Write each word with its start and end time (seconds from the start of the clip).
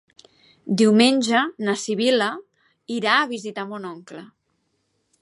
Diumenge 0.81 1.43
na 1.67 1.77
Sibil·la 1.83 2.31
irà 2.99 3.19
a 3.21 3.31
visitar 3.37 3.71
mon 3.75 3.89
oncle. 3.95 4.29